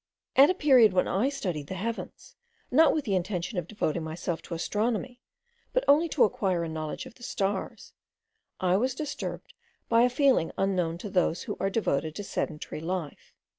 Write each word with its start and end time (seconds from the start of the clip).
At 0.35 0.49
a 0.49 0.55
period 0.55 0.93
when 0.93 1.07
I 1.07 1.29
studied 1.29 1.67
the 1.67 1.75
heavens, 1.75 2.35
not 2.71 2.91
with 2.91 3.05
the 3.05 3.13
intention 3.13 3.59
of 3.59 3.67
devoting 3.67 4.01
myself 4.01 4.41
to 4.41 4.55
astronomy, 4.55 5.19
but 5.73 5.83
only 5.87 6.09
to 6.09 6.23
acquire 6.23 6.63
a 6.63 6.69
knowledge 6.69 7.05
of 7.05 7.13
the 7.13 7.21
stars, 7.21 7.93
I 8.59 8.77
was 8.77 8.95
disturbed 8.95 9.53
by 9.89 10.01
a 10.01 10.09
feeling 10.09 10.53
unknown 10.57 10.97
to 11.05 11.09
those 11.11 11.43
who 11.43 11.55
are 11.59 11.69
devoted 11.69 12.15
to 12.15 12.23
sedentary 12.23 12.81
life. 12.81 13.35